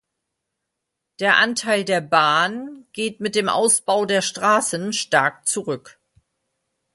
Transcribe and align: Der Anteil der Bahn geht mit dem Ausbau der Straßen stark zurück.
Der 1.19 1.37
Anteil 1.37 1.85
der 1.85 2.01
Bahn 2.01 2.87
geht 2.91 3.19
mit 3.19 3.35
dem 3.35 3.47
Ausbau 3.49 4.07
der 4.07 4.23
Straßen 4.23 4.93
stark 4.93 5.45
zurück. 5.47 5.99